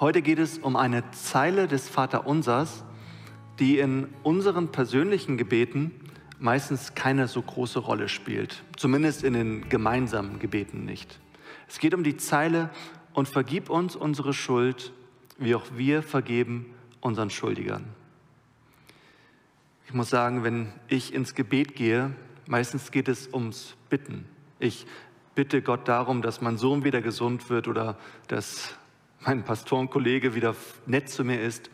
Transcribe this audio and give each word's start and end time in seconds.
Heute 0.00 0.22
geht 0.22 0.38
es 0.38 0.58
um 0.58 0.76
eine 0.76 1.10
Zeile 1.12 1.68
des 1.68 1.88
Vaterunsers, 1.88 2.84
die 3.58 3.78
in 3.78 4.08
unseren 4.22 4.72
persönlichen 4.72 5.36
Gebeten 5.36 5.92
meistens 6.38 6.94
keine 6.94 7.28
so 7.28 7.40
große 7.40 7.78
Rolle 7.78 8.08
spielt, 8.08 8.64
zumindest 8.76 9.22
in 9.22 9.34
den 9.34 9.68
gemeinsamen 9.68 10.40
Gebeten 10.40 10.84
nicht. 10.84 11.20
Es 11.68 11.78
geht 11.78 11.94
um 11.94 12.02
die 12.02 12.16
Zeile, 12.16 12.70
und 13.14 13.28
vergib 13.28 13.70
uns 13.70 13.96
unsere 13.96 14.34
Schuld, 14.34 14.92
wie 15.38 15.54
auch 15.54 15.64
wir 15.74 16.02
vergeben 16.02 16.74
unseren 17.00 17.30
Schuldigern. 17.30 17.86
Ich 19.86 19.94
muss 19.94 20.10
sagen, 20.10 20.42
wenn 20.44 20.72
ich 20.88 21.14
ins 21.14 21.34
Gebet 21.34 21.76
gehe, 21.76 22.10
meistens 22.46 22.90
geht 22.90 23.08
es 23.08 23.32
ums 23.32 23.76
Bitten. 23.88 24.26
Ich 24.58 24.86
bitte 25.34 25.62
Gott 25.62 25.88
darum, 25.88 26.22
dass 26.22 26.40
mein 26.40 26.58
Sohn 26.58 26.84
wieder 26.84 27.00
gesund 27.00 27.48
wird 27.50 27.68
oder 27.68 27.96
dass 28.26 28.74
mein 29.26 29.44
Pastorenkollege 29.44 30.34
wieder 30.34 30.54
nett 30.86 31.08
zu 31.08 31.24
mir 31.24 31.40
ist. 31.40 31.70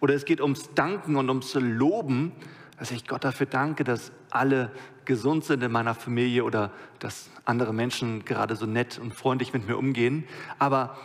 Oder 0.00 0.14
es 0.14 0.24
geht 0.24 0.40
ums 0.40 0.74
Danken 0.74 1.16
und 1.16 1.28
ums 1.28 1.54
Loben, 1.54 2.32
dass 2.78 2.90
ich 2.90 3.06
Gott 3.06 3.24
dafür 3.24 3.46
danke, 3.46 3.84
dass 3.84 4.12
alle 4.30 4.70
gesund 5.04 5.44
sind 5.44 5.62
in 5.62 5.72
meiner 5.72 5.94
Familie 5.94 6.44
oder 6.44 6.70
dass 6.98 7.30
andere 7.44 7.72
Menschen 7.72 8.24
gerade 8.24 8.56
so 8.56 8.66
nett 8.66 8.98
und 8.98 9.14
freundlich 9.14 9.52
mit 9.52 9.66
mir 9.66 9.76
umgehen. 9.76 10.24
Aber, 10.58 10.96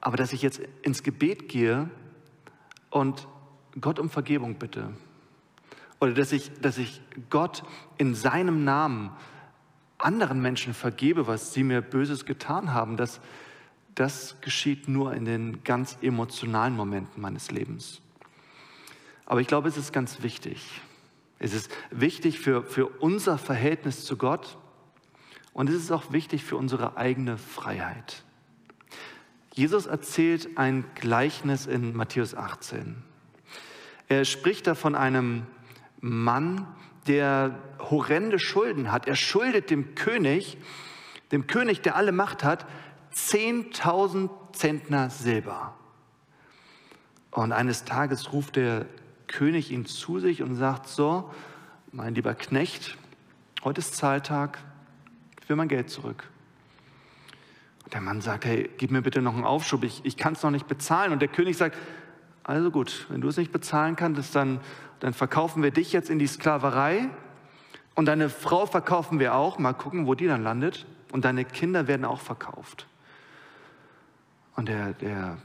aber 0.00 0.16
dass 0.16 0.32
ich 0.32 0.42
jetzt 0.42 0.60
ins 0.82 1.02
Gebet 1.02 1.48
gehe 1.48 1.88
und 2.90 3.28
Gott 3.80 3.98
um 3.98 4.10
Vergebung 4.10 4.56
bitte. 4.56 4.90
Oder 6.00 6.12
dass 6.12 6.32
ich, 6.32 6.50
dass 6.60 6.78
ich 6.78 7.00
Gott 7.30 7.62
in 7.98 8.14
seinem 8.14 8.64
Namen 8.64 9.10
anderen 9.98 10.42
Menschen 10.42 10.74
vergebe, 10.74 11.26
was 11.26 11.54
sie 11.54 11.62
mir 11.62 11.80
Böses 11.80 12.26
getan 12.26 12.74
haben, 12.74 12.96
das, 12.96 13.20
das 13.94 14.36
geschieht 14.40 14.88
nur 14.88 15.14
in 15.14 15.24
den 15.24 15.62
ganz 15.64 15.98
emotionalen 16.02 16.74
Momenten 16.74 17.20
meines 17.20 17.50
Lebens. 17.50 18.00
Aber 19.26 19.40
ich 19.40 19.46
glaube, 19.46 19.68
es 19.68 19.76
ist 19.76 19.92
ganz 19.92 20.22
wichtig, 20.22 20.80
es 21.38 21.54
ist 21.54 21.70
wichtig 21.90 22.40
für, 22.40 22.62
für 22.62 22.86
unser 22.86 23.38
Verhältnis 23.38 24.04
zu 24.04 24.16
Gott 24.16 24.56
und 25.52 25.68
es 25.68 25.76
ist 25.76 25.90
auch 25.90 26.12
wichtig 26.12 26.44
für 26.44 26.56
unsere 26.56 26.96
eigene 26.96 27.38
Freiheit. 27.38 28.24
Jesus 29.52 29.86
erzählt 29.86 30.58
ein 30.58 30.84
Gleichnis 30.96 31.66
in 31.66 31.94
Matthäus 31.94 32.34
18. 32.34 32.96
Er 34.08 34.24
spricht 34.24 34.66
da 34.66 34.74
von 34.74 34.94
einem 34.94 35.46
Mann, 36.00 36.66
der 37.06 37.58
horrende 37.78 38.38
Schulden 38.38 38.90
hat. 38.90 39.06
Er 39.06 39.16
schuldet 39.16 39.70
dem 39.70 39.94
König, 39.94 40.58
dem 41.32 41.46
König, 41.46 41.82
der 41.82 41.96
alle 41.96 42.12
Macht 42.12 42.42
hat, 42.42 42.66
10.000 43.14 44.30
Zentner 44.52 45.10
Silber. 45.10 45.74
Und 47.30 47.52
eines 47.52 47.84
Tages 47.84 48.32
ruft 48.32 48.56
der 48.56 48.86
König 49.26 49.70
ihn 49.70 49.86
zu 49.86 50.20
sich 50.20 50.42
und 50.42 50.54
sagt, 50.54 50.88
so, 50.88 51.30
mein 51.92 52.14
lieber 52.14 52.34
Knecht, 52.34 52.96
heute 53.64 53.80
ist 53.80 53.96
Zahltag, 53.96 54.58
ich 55.42 55.48
will 55.48 55.56
mein 55.56 55.68
Geld 55.68 55.90
zurück. 55.90 56.28
Und 57.84 57.92
der 57.92 58.00
Mann 58.00 58.20
sagt, 58.20 58.44
hey, 58.44 58.70
gib 58.78 58.90
mir 58.90 59.02
bitte 59.02 59.22
noch 59.22 59.34
einen 59.34 59.44
Aufschub, 59.44 59.84
ich, 59.84 60.04
ich 60.04 60.16
kann 60.16 60.34
es 60.34 60.42
noch 60.42 60.50
nicht 60.50 60.66
bezahlen. 60.66 61.12
Und 61.12 61.20
der 61.20 61.28
König 61.28 61.56
sagt, 61.56 61.76
also 62.44 62.70
gut, 62.70 63.06
wenn 63.08 63.20
du 63.20 63.28
es 63.28 63.36
nicht 63.36 63.52
bezahlen 63.52 63.96
kannst, 63.96 64.34
dann, 64.34 64.60
dann 65.00 65.14
verkaufen 65.14 65.62
wir 65.62 65.70
dich 65.70 65.92
jetzt 65.92 66.10
in 66.10 66.18
die 66.18 66.26
Sklaverei 66.26 67.08
und 67.94 68.06
deine 68.06 68.28
Frau 68.28 68.66
verkaufen 68.66 69.18
wir 69.18 69.34
auch, 69.34 69.58
mal 69.58 69.72
gucken, 69.72 70.06
wo 70.06 70.14
die 70.14 70.26
dann 70.26 70.42
landet. 70.42 70.86
Und 71.12 71.24
deine 71.24 71.44
Kinder 71.44 71.86
werden 71.86 72.04
auch 72.04 72.20
verkauft. 72.20 72.88
Und 74.56 74.68
der, 74.68 74.92
der 74.94 75.38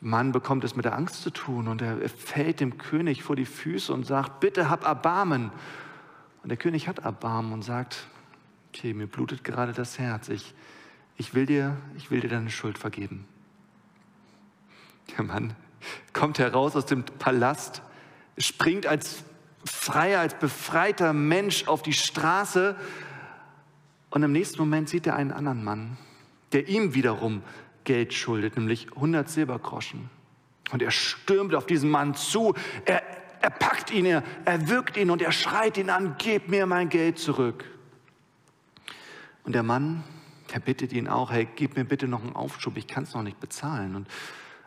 Mann 0.00 0.32
bekommt 0.32 0.64
es 0.64 0.76
mit 0.76 0.84
der 0.84 0.96
Angst 0.96 1.22
zu 1.22 1.30
tun 1.30 1.68
und 1.68 1.82
er 1.82 2.08
fällt 2.08 2.60
dem 2.60 2.78
König 2.78 3.22
vor 3.22 3.36
die 3.36 3.46
Füße 3.46 3.92
und 3.92 4.06
sagt, 4.06 4.40
bitte 4.40 4.70
hab 4.70 4.84
Erbarmen. 4.84 5.50
Und 6.42 6.48
der 6.48 6.56
König 6.56 6.88
hat 6.88 7.00
Erbarmen 7.00 7.52
und 7.52 7.62
sagt, 7.62 8.06
okay, 8.68 8.94
mir 8.94 9.06
blutet 9.06 9.44
gerade 9.44 9.72
das 9.72 9.98
Herz, 9.98 10.28
ich, 10.28 10.54
ich, 11.16 11.34
will, 11.34 11.46
dir, 11.46 11.76
ich 11.96 12.10
will 12.10 12.20
dir 12.20 12.28
deine 12.28 12.50
Schuld 12.50 12.78
vergeben. 12.78 13.26
Der 15.16 15.24
Mann 15.24 15.54
kommt 16.12 16.38
heraus 16.38 16.76
aus 16.76 16.86
dem 16.86 17.04
Palast, 17.04 17.82
springt 18.38 18.86
als 18.86 19.24
freier, 19.64 20.20
als 20.20 20.34
befreiter 20.34 21.12
Mensch 21.12 21.66
auf 21.66 21.82
die 21.82 21.92
Straße 21.92 22.76
und 24.10 24.22
im 24.22 24.32
nächsten 24.32 24.58
Moment 24.58 24.88
sieht 24.88 25.06
er 25.06 25.16
einen 25.16 25.32
anderen 25.32 25.62
Mann, 25.62 25.96
der 26.52 26.68
ihm 26.68 26.94
wiederum 26.94 27.42
Geld 27.90 28.14
schuldet, 28.14 28.56
nämlich 28.56 28.86
100 28.94 29.28
Silbergroschen. 29.28 30.10
Und 30.70 30.80
er 30.80 30.92
stürmt 30.92 31.56
auf 31.56 31.66
diesen 31.66 31.90
Mann 31.90 32.14
zu, 32.14 32.54
er, 32.84 33.02
er 33.40 33.50
packt 33.50 33.90
ihn, 33.90 34.06
er, 34.06 34.22
er 34.44 34.68
wirkt 34.68 34.96
ihn 34.96 35.10
und 35.10 35.20
er 35.20 35.32
schreit 35.32 35.76
ihn 35.76 35.90
an, 35.90 36.14
gib 36.16 36.46
mir 36.48 36.66
mein 36.66 36.88
Geld 36.88 37.18
zurück. 37.18 37.64
Und 39.42 39.54
der 39.54 39.64
Mann, 39.64 40.04
der 40.54 40.60
bittet 40.60 40.92
ihn 40.92 41.08
auch, 41.08 41.32
hey, 41.32 41.48
gib 41.56 41.74
mir 41.74 41.84
bitte 41.84 42.06
noch 42.06 42.22
einen 42.22 42.36
Aufschub, 42.36 42.76
ich 42.76 42.86
kann 42.86 43.02
es 43.02 43.12
noch 43.12 43.24
nicht 43.24 43.40
bezahlen. 43.40 43.96
Und, 43.96 44.06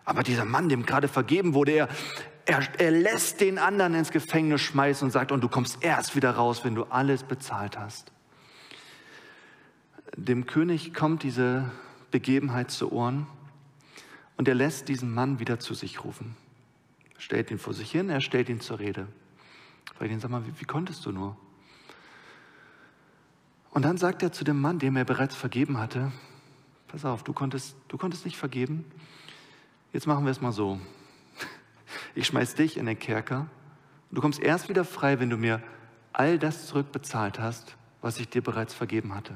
aber 0.04 0.22
dieser 0.22 0.44
Mann, 0.44 0.68
dem 0.68 0.86
gerade 0.86 1.08
vergeben 1.08 1.54
wurde, 1.54 1.72
er, 1.72 1.88
er, 2.44 2.68
er 2.78 2.92
lässt 2.92 3.40
den 3.40 3.58
anderen 3.58 3.94
ins 3.94 4.12
Gefängnis 4.12 4.60
schmeißen 4.60 5.06
und 5.06 5.12
sagt, 5.12 5.32
und 5.32 5.40
du 5.40 5.48
kommst 5.48 5.82
erst 5.82 6.18
wieder 6.18 6.32
raus, 6.32 6.66
wenn 6.66 6.76
du 6.76 6.84
alles 6.90 7.24
bezahlt 7.24 7.80
hast. 7.80 8.12
Dem 10.18 10.46
König 10.46 10.94
kommt 10.94 11.24
diese 11.24 11.72
Begebenheit 12.14 12.70
zu 12.70 12.92
Ohren 12.92 13.26
und 14.38 14.48
er 14.48 14.54
lässt 14.54 14.88
diesen 14.88 15.12
Mann 15.16 15.40
wieder 15.40 15.58
zu 15.58 15.74
sich 15.74 16.04
rufen. 16.04 16.38
Stellt 17.18 17.50
ihn 17.50 17.58
vor 17.58 17.74
sich 17.74 17.90
hin, 17.90 18.08
er 18.12 18.22
stellt 18.22 18.50
ihn 18.50 18.62
zur 18.62 18.78
Rede. 18.78 19.08
Fragt 19.96 20.12
ihn, 20.12 20.20
sag 20.20 20.30
mal, 20.30 20.46
wie, 20.46 20.54
wie 20.60 20.66
konntest 20.66 21.04
du 21.08 21.12
nur? 21.12 21.36
Und 23.72 23.84
dann 23.84 23.98
sagt 23.98 24.22
er 24.22 24.32
zu 24.32 24.44
dem 24.44 24.62
Mann, 24.62 24.78
dem 24.78 24.96
er 24.96 25.06
bereits 25.06 25.36
vergeben 25.36 25.80
hatte, 25.80 26.12
pass 26.88 27.04
auf, 27.04 27.24
du 27.24 27.34
konntest, 27.34 27.76
du 27.88 27.98
konntest 27.98 28.26
nicht 28.26 28.38
vergeben. 28.38 28.86
Jetzt 29.92 30.06
machen 30.06 30.24
wir 30.24 30.32
es 30.32 30.40
mal 30.40 30.52
so. 30.52 30.80
Ich 32.14 32.28
schmeiß 32.28 32.54
dich 32.54 32.78
in 32.78 32.86
den 32.86 33.00
Kerker. 33.00 33.48
Du 34.12 34.22
kommst 34.22 34.40
erst 34.40 34.70
wieder 34.70 34.86
frei, 34.86 35.20
wenn 35.20 35.32
du 35.32 35.38
mir 35.38 35.64
all 36.12 36.38
das 36.38 36.68
zurückbezahlt 36.68 37.40
hast, 37.40 37.76
was 38.02 38.20
ich 38.20 38.30
dir 38.30 38.44
bereits 38.44 38.76
vergeben 38.76 39.16
hatte. 39.16 39.34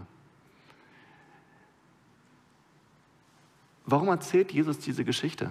Warum 3.90 4.10
erzählt 4.10 4.52
Jesus 4.52 4.80
diese 4.80 5.06
Geschichte? 5.06 5.50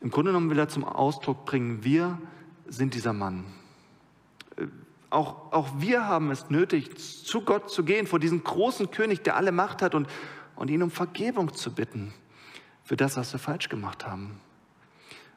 Im 0.00 0.10
Grunde 0.10 0.30
genommen 0.30 0.48
will 0.48 0.58
er 0.58 0.70
zum 0.70 0.84
Ausdruck 0.84 1.44
bringen, 1.44 1.84
wir 1.84 2.18
sind 2.66 2.94
dieser 2.94 3.12
Mann. 3.12 3.44
Äh, 4.56 4.66
auch, 5.10 5.52
auch 5.52 5.68
wir 5.80 6.06
haben 6.06 6.30
es 6.30 6.48
nötig, 6.48 6.96
zu 6.96 7.42
Gott 7.42 7.70
zu 7.70 7.84
gehen, 7.84 8.06
vor 8.06 8.18
diesen 8.18 8.42
großen 8.42 8.90
König, 8.90 9.22
der 9.22 9.36
alle 9.36 9.52
Macht 9.52 9.82
hat, 9.82 9.94
und, 9.94 10.08
und 10.56 10.70
ihn 10.70 10.82
um 10.82 10.90
Vergebung 10.90 11.52
zu 11.52 11.74
bitten 11.74 12.14
für 12.84 12.96
das, 12.96 13.18
was 13.18 13.32
wir 13.34 13.38
falsch 13.38 13.68
gemacht 13.68 14.06
haben. 14.06 14.40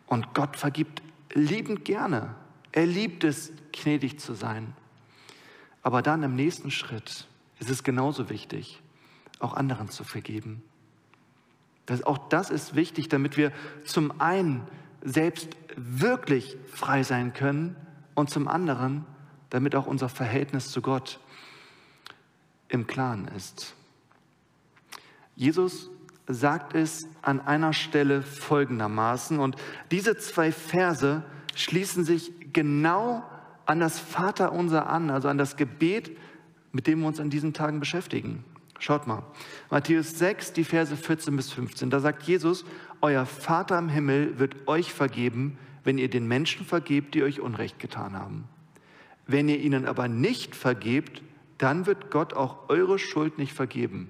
Und 0.08 0.34
Gott 0.34 0.56
vergibt 0.56 1.02
liebend 1.34 1.84
gerne. 1.84 2.34
Er 2.72 2.86
liebt 2.86 3.26
es, 3.26 3.52
gnädig 3.74 4.20
zu 4.20 4.36
sein. 4.36 4.74
Aber 5.82 6.02
dann 6.02 6.24
im 6.24 6.36
nächsten 6.36 6.72
Schritt 6.72 7.28
ist 7.60 7.70
es 7.70 7.84
genauso 7.84 8.30
wichtig, 8.30 8.82
auch 9.40 9.54
anderen 9.54 9.90
zu 9.90 10.06
vergeben. 10.06 10.64
Das, 11.86 12.04
auch 12.04 12.18
das 12.30 12.50
ist 12.50 12.76
wichtig, 12.76 13.10
damit 13.10 13.38
wir 13.38 13.52
zum 13.86 14.20
einen 14.22 14.66
selbst 15.04 15.50
wirklich 15.76 16.58
frei 16.72 17.04
sein 17.04 17.34
können 17.34 17.76
und 18.16 18.30
zum 18.30 18.48
anderen, 18.48 19.06
damit 19.50 19.76
auch 19.76 19.86
unser 19.86 20.10
Verhältnis 20.10 20.72
zu 20.72 20.82
Gott 20.82 21.20
im 22.70 22.88
Klaren 22.88 23.28
ist. 23.36 23.76
Jesus 25.36 25.90
sagt 26.28 26.74
es 26.74 27.08
an 27.22 27.42
einer 27.42 27.74
Stelle 27.74 28.22
folgendermaßen 28.22 29.40
und 29.40 29.58
diese 29.92 30.18
zwei 30.18 30.52
Verse 30.52 31.24
schließen 31.56 32.06
sich 32.06 32.32
genau 32.54 33.24
an 33.66 33.80
das 33.80 34.00
Vaterunser 34.00 34.90
an, 34.90 35.10
also 35.10 35.28
an 35.28 35.38
das 35.38 35.58
Gebet, 35.58 36.18
mit 36.72 36.88
dem 36.88 37.02
wir 37.02 37.08
uns 37.08 37.20
an 37.20 37.30
diesen 37.30 37.54
Tagen 37.54 37.80
beschäftigen. 37.80 38.44
Schaut 38.84 39.08
mal, 39.08 39.24
Matthäus 39.70 40.20
6, 40.20 40.52
die 40.52 40.66
Verse 40.66 40.98
14 40.98 41.38
bis 41.38 41.54
15, 41.54 41.90
da 41.90 42.02
sagt 42.02 42.24
Jesus, 42.24 42.66
euer 43.00 43.26
Vater 43.26 43.80
im 43.80 43.88
Himmel 43.88 44.40
wird 44.40 44.68
euch 44.68 44.92
vergeben, 44.92 45.58
wenn 45.86 45.98
ihr 45.98 46.10
den 46.10 46.28
Menschen 46.28 46.66
vergebt, 46.66 47.16
die 47.16 47.24
euch 47.24 47.40
Unrecht 47.40 47.80
getan 47.80 48.12
haben. 48.12 48.44
Wenn 49.26 49.48
ihr 49.48 49.58
ihnen 49.58 49.86
aber 49.86 50.10
nicht 50.10 50.54
vergebt, 50.54 51.22
dann 51.60 51.86
wird 51.86 52.12
Gott 52.12 52.34
auch 52.34 52.68
eure 52.68 53.00
Schuld 53.00 53.38
nicht 53.38 53.54
vergeben. 53.54 54.10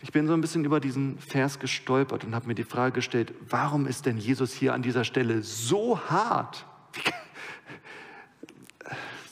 Ich 0.00 0.12
bin 0.12 0.26
so 0.26 0.32
ein 0.32 0.40
bisschen 0.40 0.64
über 0.64 0.80
diesen 0.80 1.18
Vers 1.18 1.58
gestolpert 1.58 2.24
und 2.24 2.34
habe 2.34 2.46
mir 2.46 2.54
die 2.54 2.64
Frage 2.64 2.94
gestellt, 2.94 3.34
warum 3.46 3.86
ist 3.86 4.06
denn 4.06 4.16
Jesus 4.16 4.54
hier 4.54 4.72
an 4.72 4.80
dieser 4.80 5.04
Stelle 5.04 5.42
so 5.42 6.00
hart? 6.00 6.64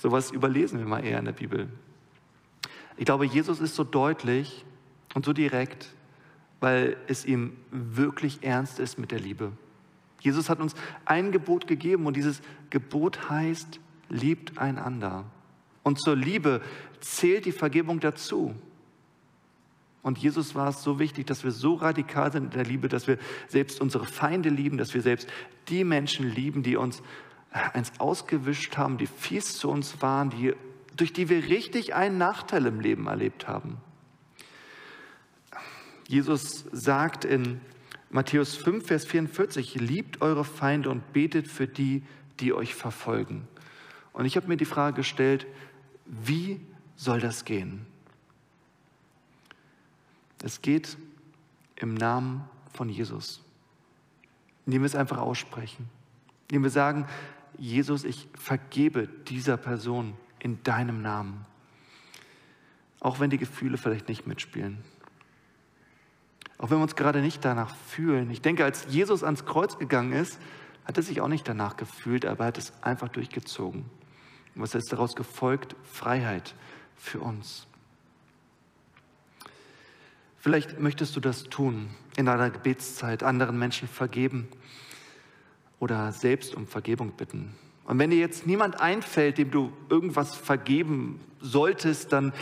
Sowas 0.03 0.31
überlesen 0.31 0.79
wir 0.79 0.87
mal 0.87 1.03
eher 1.03 1.19
in 1.19 1.25
der 1.25 1.33
Bibel. 1.33 1.71
Ich 2.97 3.05
glaube, 3.05 3.27
Jesus 3.27 3.61
ist 3.61 3.75
so 3.75 3.85
deutlich, 3.85 4.65
Und 5.15 5.25
so 5.25 5.33
direkt, 5.33 5.95
weil 6.61 6.97
es 7.07 7.25
ihm 7.25 7.57
wirklich 7.71 8.43
ernst 8.43 8.81
ist 8.81 8.99
mit 8.99 9.13
der 9.13 9.21
Liebe. 9.21 9.53
Jesus 10.21 10.49
hat 10.49 10.59
uns 10.59 10.75
ein 11.05 11.31
Gebot 11.31 11.67
gegeben 11.67 12.07
und 12.07 12.17
dieses 12.17 12.41
Gebot 12.71 13.31
heißt, 13.31 13.79
liebt 14.09 14.59
einander. 14.59 15.25
Und 15.83 16.01
zur 16.01 16.17
Liebe 16.17 16.63
zählt 17.01 17.45
die 17.45 17.53
Vergebung 17.53 18.01
dazu. 18.01 18.55
Und 20.03 20.19
Jesus 20.19 20.55
war 20.55 20.69
es 20.69 20.83
so 20.83 20.99
wichtig, 20.99 21.27
dass 21.27 21.45
wir 21.45 21.51
so 21.51 21.75
radikal 21.75 22.33
sind 22.33 22.45
in 22.45 22.51
der 22.51 22.65
Liebe, 22.65 22.89
dass 22.89 23.07
wir 23.07 23.19
selbst 23.49 23.81
unsere 23.81 24.05
Feinde 24.05 24.49
lieben, 24.49 24.79
dass 24.79 24.95
wir 24.95 25.03
selbst 25.03 25.29
die 25.69 25.85
Menschen 25.85 26.29
lieben, 26.29 26.63
die 26.63 26.77
uns 26.77 27.03
eins 27.51 27.93
ausgewischt 27.99 28.77
haben, 28.77 28.99
die 28.99 29.07
fies 29.07 29.57
zu 29.57 29.71
uns 29.71 30.03
waren, 30.03 30.31
die, 30.31 30.55
durch 30.97 31.13
die 31.13 31.29
wir 31.29 31.45
richtig 31.45 31.95
einen 31.95 32.19
Nachteil 32.19 32.67
im 32.67 32.81
Leben 32.81 33.07
erlebt 33.07 33.49
haben. 33.49 33.79
Jesus 36.07 36.67
sagt 36.73 37.25
in 37.25 37.61
Matthäus 38.11 38.57
5, 38.57 38.87
Vers 38.87 39.07
44, 39.07 39.75
liebt 39.77 40.21
eure 40.21 40.45
Feinde 40.45 40.91
und 40.91 41.13
betet 41.13 41.49
für 41.49 41.67
die, 41.67 42.03
die 42.41 42.53
euch 42.53 42.75
verfolgen. 42.75 43.49
Und 44.13 44.25
ich 44.25 44.37
habe 44.37 44.47
mir 44.47 44.57
die 44.57 44.65
Frage 44.65 44.97
gestellt, 44.97 45.47
wie 46.05 46.61
soll 46.95 47.21
das 47.21 47.45
gehen? 47.45 47.87
Es 50.43 50.63
geht 50.63 50.97
im 51.77 51.95
Namen 51.95 52.45
von 52.73 52.89
Jesus, 52.89 53.43
indem 54.67 54.83
wir 54.83 54.87
es 54.87 54.95
einfach 54.95 55.19
aussprechen, 55.19 55.89
indem 56.49 56.65
wir 56.65 56.71
sagen, 56.71 57.07
Jesus, 57.57 58.05
ich 58.05 58.29
vergebe 58.35 59.09
dieser 59.27 59.57
Person 59.57 60.15
in 60.45 60.63
deinem 60.63 61.01
Namen, 61.01 61.47
auch 63.01 63.19
wenn 63.19 63.31
die 63.31 63.39
Gefühle 63.39 63.79
vielleicht 63.79 64.09
nicht 64.09 64.27
mitspielen. 64.27 64.85
Auch 66.59 66.71
wenn 66.71 66.79
wir 66.79 66.83
uns 66.83 66.97
gerade 66.97 67.23
nicht 67.23 67.45
danach 67.45 67.75
fühlen. 67.75 68.31
Ich 68.31 68.43
denke, 68.43 68.63
als 68.63 68.87
Jesus 68.91 69.25
ans 69.25 69.47
Kreuz 69.47 69.79
gegangen 69.79 70.13
ist, 70.13 70.39
hat 70.85 70.99
er 70.99 71.03
sich 71.03 71.23
auch 71.23 71.29
nicht 71.29 71.49
danach 71.49 71.77
gefühlt, 71.77 72.27
aber 72.27 72.45
er 72.45 72.49
hat 72.49 72.59
es 72.59 72.75
einfach 72.83 73.09
durchgezogen. 73.09 73.87
Und 74.55 74.63
was 74.63 74.75
ist 74.75 74.93
daraus 74.93 75.17
gefolgt? 75.17 75.77
Freiheit 75.83 76.55
für 76.95 77.21
uns. 77.21 77.67
Vielleicht 80.39 80.79
möchtest 80.79 81.17
du 81.17 81.21
das 81.21 81.45
tun 81.45 81.89
in 82.17 82.27
deiner 82.27 82.51
Gebetszeit, 82.51 83.23
anderen 83.23 83.59
Menschen 83.59 83.89
vergeben 83.89 84.47
oder 85.81 86.13
selbst 86.13 86.55
um 86.55 86.67
Vergebung 86.67 87.13
bitten. 87.13 87.55
Und 87.85 87.99
wenn 87.99 88.11
dir 88.11 88.19
jetzt 88.19 88.47
niemand 88.47 88.81
einfällt, 88.81 89.39
dem 89.39 89.51
du 89.51 89.73
irgendwas 89.89 90.35
vergeben 90.35 91.21
solltest, 91.41 92.13
dann, 92.13 92.33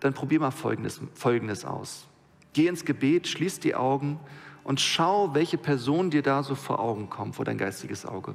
dann 0.00 0.12
probier 0.12 0.40
mal 0.40 0.50
Folgendes, 0.50 1.00
Folgendes 1.14 1.64
aus. 1.64 2.06
Geh 2.52 2.66
ins 2.66 2.84
Gebet, 2.84 3.28
schließ 3.28 3.60
die 3.60 3.74
Augen 3.74 4.18
und 4.64 4.80
schau, 4.80 5.34
welche 5.34 5.58
Person 5.58 6.10
dir 6.10 6.22
da 6.22 6.42
so 6.42 6.54
vor 6.54 6.80
Augen 6.80 7.08
kommt, 7.08 7.36
vor 7.36 7.44
dein 7.44 7.58
geistiges 7.58 8.04
Auge. 8.04 8.34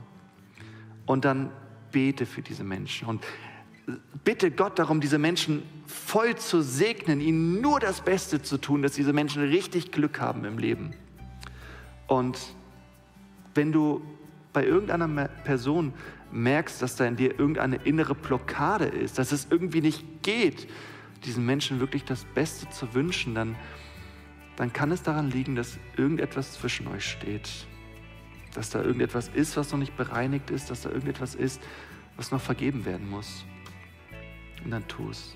Und 1.06 1.26
dann 1.26 1.52
bete 1.92 2.26
für 2.26 2.42
diese 2.42 2.64
Menschen 2.64 3.08
und 3.08 3.24
bitte 4.24 4.52
Gott 4.52 4.80
darum, 4.80 5.02
diese 5.02 5.18
Menschen 5.18 5.64
voll 5.86 6.36
zu 6.36 6.62
segnen, 6.62 7.20
ihnen 7.20 7.62
nur 7.62 7.80
das 7.80 8.02
Beste 8.02 8.42
zu 8.42 8.58
tun, 8.58 8.82
dass 8.82 8.94
diese 8.94 9.14
Menschen 9.14 9.44
richtig 9.44 9.92
Glück 9.92 10.22
haben 10.22 10.46
im 10.46 10.58
Leben. 10.58 10.94
Und 12.08 12.40
wenn 13.54 13.72
du 13.72 14.02
bei 14.54 14.66
irgendeiner 14.66 15.28
Person 15.28 15.94
merkst, 16.32 16.82
dass 16.82 16.96
da 16.96 17.06
in 17.06 17.16
dir 17.16 17.38
irgendeine 17.40 17.78
innere 17.78 18.16
Blockade 18.16 18.86
ist, 18.86 19.20
dass 19.20 19.32
es 19.32 19.48
irgendwie 19.50 19.82
nicht 19.82 20.04
geht, 20.24 20.68
diesen 21.26 21.46
Menschen 21.46 21.80
wirklich 21.80 22.06
das 22.06 22.26
Beste 22.26 22.70
zu 22.70 22.94
wünschen, 22.94 23.36
dann 23.36 23.56
dann 24.56 24.72
kann 24.72 24.92
es 24.92 25.02
daran 25.02 25.32
liegen, 25.32 25.56
dass 25.56 25.80
irgendetwas 25.98 26.54
zwischen 26.54 26.88
euch 26.88 27.06
steht. 27.06 27.50
Dass 28.54 28.70
da 28.70 28.82
irgendetwas 28.82 29.30
ist, 29.30 29.58
was 29.58 29.72
noch 29.72 29.80
nicht 29.80 29.98
bereinigt 29.98 30.52
ist, 30.52 30.70
dass 30.70 30.82
da 30.82 30.90
irgendetwas 30.90 31.34
ist, 31.34 31.62
was 32.18 32.32
noch 32.32 32.42
vergeben 32.42 32.86
werden 32.86 33.10
muss. 33.10 33.46
Und 34.64 34.72
dann 34.72 34.88
tu 34.88 35.10
es. 35.10 35.36